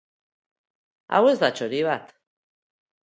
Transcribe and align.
Hau 1.13 1.21
ez 1.33 1.35
da 1.43 1.51
txori 1.59 1.83
bat. 1.89 2.17